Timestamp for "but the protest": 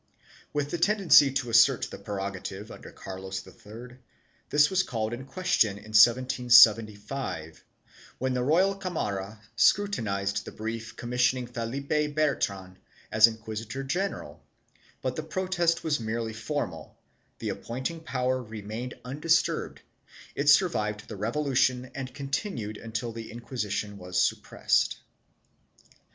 15.03-15.83